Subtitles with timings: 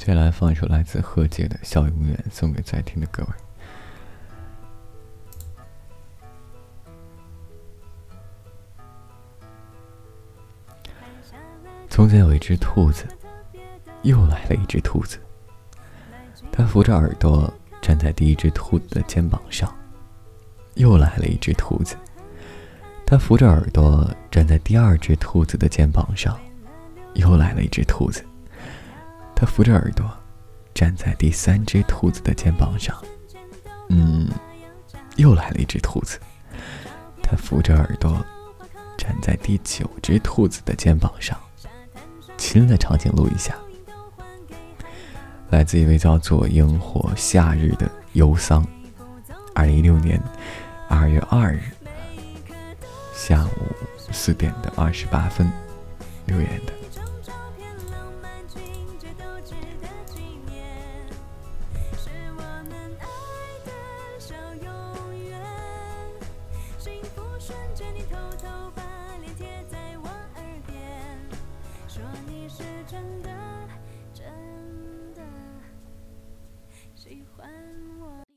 [0.00, 3.28] 接下来放一首来自贺姐的《笑永远》，送给在听的各位。
[11.90, 13.06] 从前有一只兔子，
[14.00, 15.18] 又来了一只兔子。
[16.50, 19.70] 它扶着耳朵站在第一只兔子的肩膀上。
[20.76, 21.94] 又来了一只兔子。
[23.04, 26.40] 它扶着耳朵站在第二只兔子的肩膀上。
[27.12, 28.24] 又来了一只兔子。
[29.40, 30.06] 他扶着耳朵
[30.74, 32.94] 站在第三只兔子的肩膀上。
[33.88, 34.28] 嗯，
[35.16, 36.20] 又来了一只兔子。
[37.22, 38.22] 他扶着耳朵
[38.98, 41.34] 站在第九只兔子的肩膀上。
[42.36, 43.56] 亲的场景录一下，
[45.48, 48.62] 来自一位叫做“萤火夏日”的忧桑，
[49.54, 50.22] 二零一六年
[50.86, 51.62] 二月二日
[53.14, 53.50] 下午
[54.12, 55.50] 四点的二十八分
[56.26, 56.79] 留言的。
[67.40, 68.82] 瞬间你偷偷把
[69.22, 71.18] 脸贴在我耳边，
[71.88, 73.30] 说你是真的
[74.12, 74.26] 真
[75.14, 75.22] 的
[76.94, 77.50] 喜欢
[77.98, 78.29] 我。